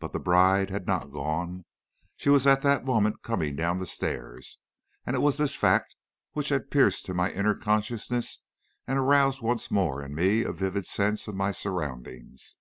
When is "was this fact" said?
5.20-5.96